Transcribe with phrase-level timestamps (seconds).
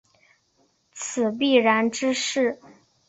[0.91, 2.59] 此必然之势。